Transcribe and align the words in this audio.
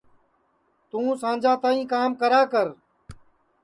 توں 0.89 1.09
سانجا 1.21 1.53
تائی 1.61 1.81
کام 1.93 2.11
کرا 2.21 2.41
کر 2.51 2.67